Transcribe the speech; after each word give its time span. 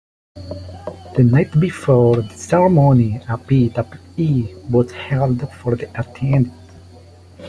The 1.15 1.21
night 1.31 1.59
before 1.59 2.23
the 2.23 2.29
ceremony, 2.33 3.17
a 3.29 3.37
"pwe" 3.37 4.71
was 4.71 4.91
held 4.93 5.47
for 5.53 5.75
the 5.75 5.85
attendees. 5.93 6.51